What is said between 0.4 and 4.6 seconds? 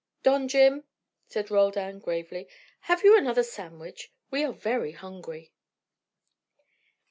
Jim," said Roldan, gravely, "have you another sandwich? We are